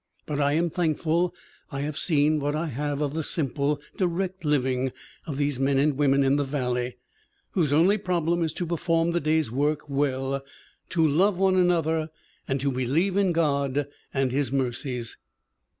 [0.25, 1.31] But I am thankful
[1.71, 4.93] I have seen what I have of the simple, direct living
[5.27, 6.97] of these men and women in the valley,
[7.51, 10.43] whose only problem is to perform the day's work well,
[10.89, 12.09] to love one another
[12.47, 15.17] and to believe in God and His mercies."